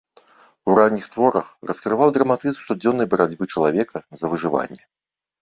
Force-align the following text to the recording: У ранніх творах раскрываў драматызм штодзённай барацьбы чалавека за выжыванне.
У 0.69 0.77
ранніх 0.77 1.03
творах 1.15 1.47
раскрываў 1.71 2.13
драматызм 2.15 2.59
штодзённай 2.69 3.07
барацьбы 3.13 3.43
чалавека 3.53 3.97
за 4.23 4.35
выжыванне. 4.35 4.81